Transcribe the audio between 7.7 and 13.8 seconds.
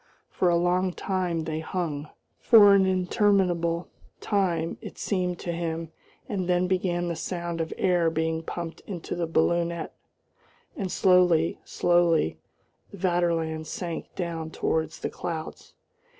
air being pumped into the balloonette, and slowly, slowly the Vaterland